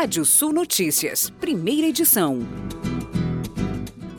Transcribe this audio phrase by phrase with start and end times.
[0.00, 2.38] Rádio Sul Notícias, primeira edição.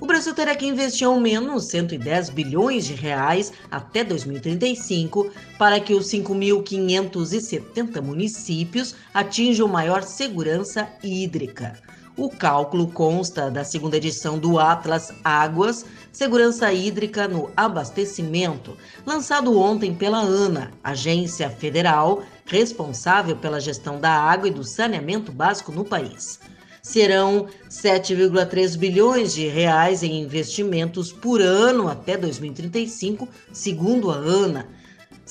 [0.00, 5.94] O Brasil terá que investir ao menos 110 bilhões de reais até 2035 para que
[5.94, 11.78] os 5.570 municípios atinjam maior segurança hídrica.
[12.16, 19.94] O cálculo consta da segunda edição do Atlas Águas, Segurança Hídrica no Abastecimento, lançado ontem
[19.94, 26.40] pela ANA, agência federal responsável pela gestão da água e do saneamento básico no país.
[26.82, 34.66] Serão 7,3 bilhões de reais em investimentos por ano até 2035, segundo a ANA,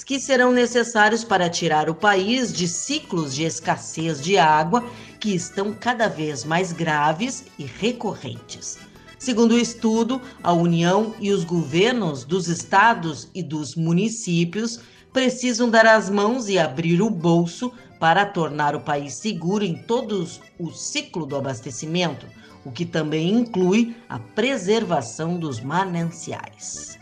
[0.05, 4.87] que serão necessários para tirar o país de ciclos de escassez de água
[5.19, 8.77] que estão cada vez mais graves e recorrentes.
[9.17, 14.79] Segundo o estudo, a União e os governos dos estados e dos municípios
[15.11, 20.27] precisam dar as mãos e abrir o bolso para tornar o país seguro em todo
[20.59, 22.25] o ciclo do abastecimento,
[22.63, 26.97] o que também inclui a preservação dos mananciais.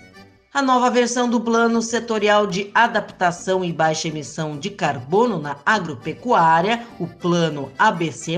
[0.53, 6.85] A nova versão do Plano Setorial de Adaptação e Baixa Emissão de Carbono na Agropecuária,
[6.97, 8.37] o Plano ABC,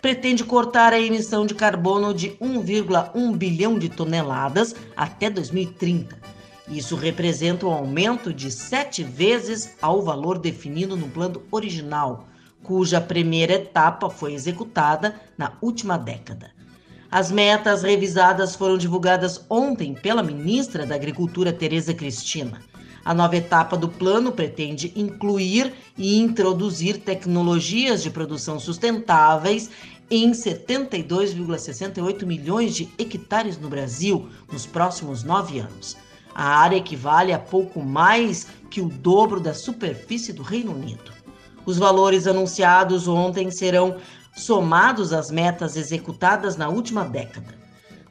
[0.00, 6.35] pretende cortar a emissão de carbono de 1,1 bilhão de toneladas até 2030.
[6.68, 12.26] Isso representa um aumento de sete vezes ao valor definido no plano original,
[12.62, 16.50] cuja primeira etapa foi executada na última década.
[17.08, 22.60] As metas revisadas foram divulgadas ontem pela ministra da Agricultura, Tereza Cristina.
[23.04, 29.70] A nova etapa do plano pretende incluir e introduzir tecnologias de produção sustentáveis
[30.10, 35.96] em 72,68 milhões de hectares no Brasil nos próximos nove anos.
[36.38, 41.10] A área equivale a pouco mais que o dobro da superfície do Reino Unido.
[41.64, 43.96] Os valores anunciados ontem serão
[44.36, 47.54] somados às metas executadas na última década.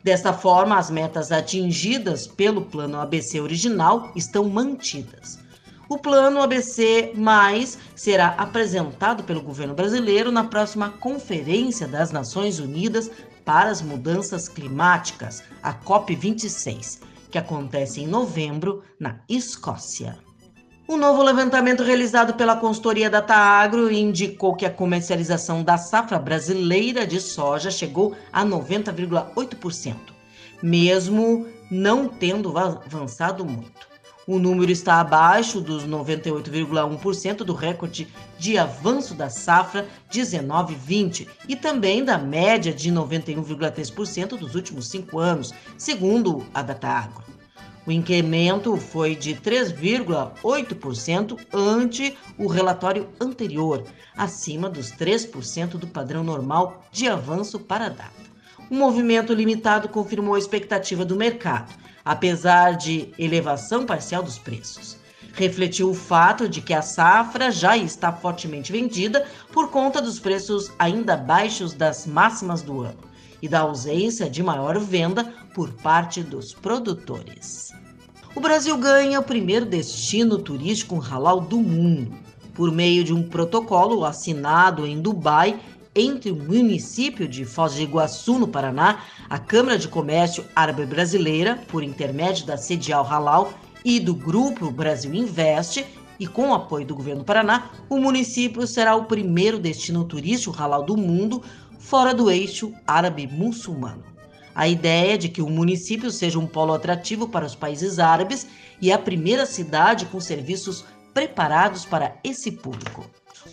[0.03, 5.38] Desta forma, as metas atingidas pelo Plano ABC original estão mantidas.
[5.88, 13.12] O Plano ABC mais será apresentado pelo governo brasileiro na próxima Conferência das Nações Unidas
[13.46, 20.18] para as Mudanças Climáticas, a COP26, que acontece em novembro na Escócia.
[20.88, 27.08] Um novo levantamento realizado pela consultoria Data Agro indicou que a comercialização da safra brasileira
[27.08, 29.96] de soja chegou a 90,8%,
[30.62, 33.94] mesmo não tendo avançado muito.
[34.28, 38.08] O número está abaixo dos 98,1% do recorde
[38.40, 45.53] de avanço da safra 19-20 e também da média de 91,3% dos últimos cinco anos,
[45.78, 47.24] segundo a Data Agro.
[47.86, 53.84] O incremento foi de 3,8% ante o relatório anterior,
[54.18, 58.34] acima dos 3% do padrão normal de avanço para a data.
[58.70, 61.72] O movimento limitado confirmou a expectativa do mercado,
[62.03, 64.98] apesar de elevação parcial dos preços.
[65.34, 70.72] Refletiu o fato de que a safra já está fortemente vendida por conta dos preços
[70.80, 73.04] ainda baixos das máximas do ano
[73.40, 77.72] e da ausência de maior venda por parte dos produtores.
[78.34, 82.18] O Brasil ganha o primeiro destino turístico halal do mundo,
[82.56, 85.59] por meio de um protocolo assinado em Dubai
[85.95, 91.57] entre o município de Foz do Iguaçu, no Paraná, a Câmara de Comércio Árabe Brasileira,
[91.69, 95.85] por intermédio da Sedial Halal e do Grupo Brasil Investe,
[96.19, 100.56] e com o apoio do governo do Paraná, o município será o primeiro destino turístico
[100.56, 101.41] halal do mundo
[101.79, 104.03] fora do eixo árabe-muçulmano.
[104.53, 108.47] A ideia é de que o município seja um polo atrativo para os países árabes
[108.81, 113.06] e a primeira cidade com serviços preparados para esse público.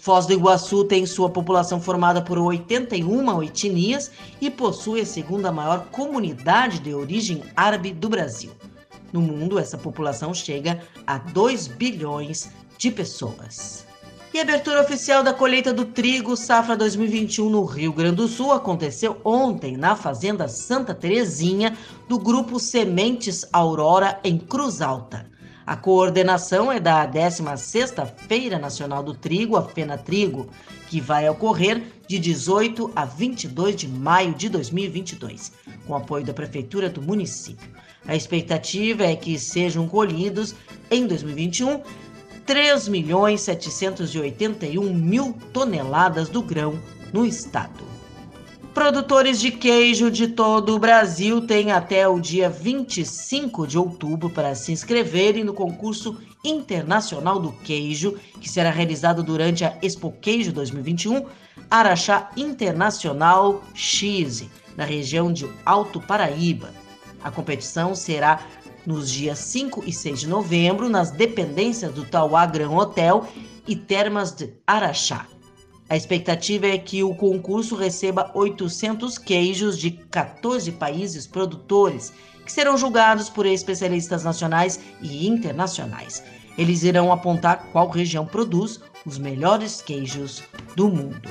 [0.03, 5.87] Foz do Iguaçu tem sua população formada por 81 etnias e possui a segunda maior
[5.93, 8.51] comunidade de origem árabe do Brasil.
[9.13, 13.87] No mundo, essa população chega a 2 bilhões de pessoas.
[14.35, 18.51] E a abertura oficial da colheita do trigo safra 2021 no Rio Grande do Sul
[18.51, 21.79] aconteceu ontem na Fazenda Santa Terezinha,
[22.09, 25.31] do grupo Sementes Aurora, em Cruz Alta.
[25.65, 30.49] A coordenação é da 16ª Feira Nacional do Trigo, a Fena Trigo,
[30.89, 35.53] que vai ocorrer de 18 a 22 de maio de 2022,
[35.87, 37.71] com apoio da Prefeitura do município.
[38.07, 40.55] A expectativa é que sejam colhidos
[40.91, 41.81] em 2021
[42.45, 46.77] 3 milhões 781 mil toneladas do grão
[47.13, 47.92] no estado.
[48.75, 54.55] Produtores de queijo de todo o Brasil têm até o dia 25 de outubro para
[54.55, 61.27] se inscreverem no concurso internacional do queijo, que será realizado durante a Expo Queijo 2021,
[61.71, 66.71] Araxá Internacional X, na região de Alto Paraíba.
[67.23, 68.41] A competição será
[68.87, 73.29] nos dias 5 e 6 de novembro, nas dependências do Tauá Gran Hotel
[73.69, 75.27] e Termas de Araxá.
[75.93, 82.15] A expectativa é que o concurso receba 800 queijos de 14 países produtores,
[82.47, 86.23] que serão julgados por especialistas nacionais e internacionais.
[86.57, 90.43] Eles irão apontar qual região produz os melhores queijos
[90.75, 91.29] do mundo.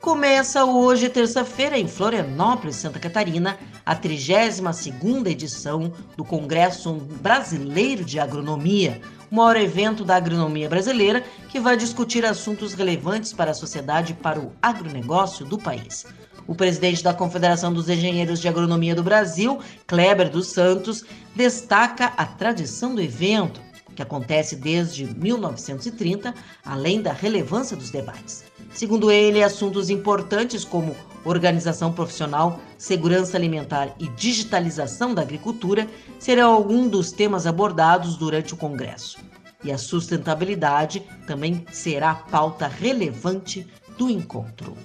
[0.00, 9.00] Começa hoje, terça-feira, em Florianópolis, Santa Catarina, a 32ª edição do Congresso Brasileiro de Agronomia,
[9.32, 14.14] o maior evento da agronomia brasileira que vai discutir assuntos relevantes para a sociedade e
[14.14, 16.04] para o agronegócio do país.
[16.46, 21.02] O presidente da Confederação dos Engenheiros de Agronomia do Brasil, Kleber dos Santos,
[21.34, 23.58] destaca a tradição do evento,
[23.96, 28.44] que acontece desde 1930, além da relevância dos debates.
[28.74, 35.86] Segundo ele, assuntos importantes como organização profissional, segurança alimentar e digitalização da agricultura
[36.18, 39.18] serão alguns dos temas abordados durante o Congresso.
[39.62, 43.66] E a sustentabilidade também será pauta relevante
[43.96, 44.76] do encontro.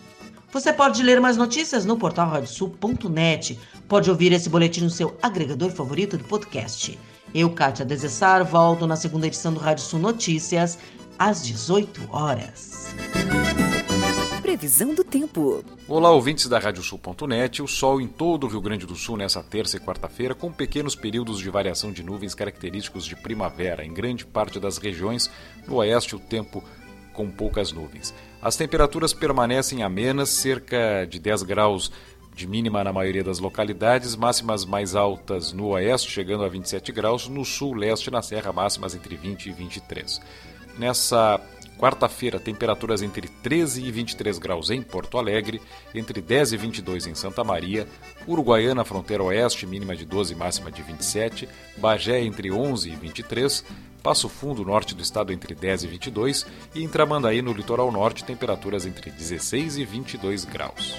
[0.52, 3.60] Você pode ler mais notícias no portal radiosul.net.
[3.88, 6.98] Pode ouvir esse boletim no seu agregador favorito de podcast.
[7.34, 10.78] Eu, Kátia Desessar, volto na segunda edição do Rádio Sul Notícias,
[11.20, 12.96] às 18 horas.
[14.58, 15.64] Previsão do tempo.
[15.88, 17.62] Olá, ouvintes da Radiosul.net.
[17.62, 20.96] O sol em todo o Rio Grande do Sul nessa terça e quarta-feira, com pequenos
[20.96, 23.86] períodos de variação de nuvens característicos de primavera.
[23.86, 25.30] Em grande parte das regiões,
[25.68, 26.64] no oeste, o tempo
[27.14, 28.16] com poucas nuvens.
[28.42, 31.92] As temperaturas permanecem amenas, cerca de 10 graus
[32.34, 37.28] de mínima na maioria das localidades, máximas mais altas no oeste, chegando a 27 graus,
[37.28, 40.20] no sul, leste e na serra, máximas entre 20 e 23.
[40.80, 41.40] Nessa
[41.78, 45.62] Quarta-feira, temperaturas entre 13 e 23 graus em Porto Alegre,
[45.94, 47.88] entre 10 e 22 em Santa Maria,
[48.28, 51.48] Uruguaiana, fronteira oeste, mínima de 12 máxima de 27,
[51.78, 53.64] Bagé entre 11 e 23,
[54.02, 58.24] Passo Fundo, norte do estado, entre 10 e 22, e em Tramandaí, no litoral norte,
[58.24, 60.96] temperaturas entre 16 e 22 graus.